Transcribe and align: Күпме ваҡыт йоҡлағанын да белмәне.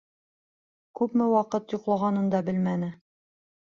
Күпме 1.01 1.29
ваҡыт 1.35 1.79
йоҡлағанын 1.79 2.35
да 2.35 2.45
белмәне. 2.53 2.95